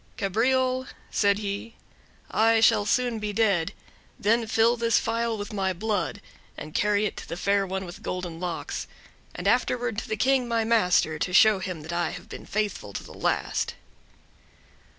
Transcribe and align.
"Cabriole," 0.17 0.87
said 1.11 1.37
he, 1.37 1.75
"I 2.31 2.59
shall 2.59 2.87
soon 2.87 3.19
be 3.19 3.33
dead; 3.33 3.71
then 4.19 4.47
fill 4.47 4.75
this 4.75 4.97
phial 4.97 5.37
with 5.37 5.53
my 5.53 5.73
blood, 5.73 6.21
and 6.57 6.73
carry 6.73 7.05
it 7.05 7.15
to 7.17 7.29
the 7.29 7.37
Fair 7.37 7.67
One 7.67 7.85
with 7.85 8.01
Golden 8.01 8.39
Locks, 8.39 8.87
and 9.35 9.47
afterward 9.47 9.99
to 9.99 10.09
the 10.09 10.17
King, 10.17 10.47
my 10.47 10.63
master, 10.63 11.19
to 11.19 11.33
show 11.33 11.59
him 11.59 11.85
I 11.91 12.09
have 12.09 12.27
been 12.29 12.47
faithful 12.47 12.93
to 12.93 13.03
the 13.03 13.13
last." 13.13 13.75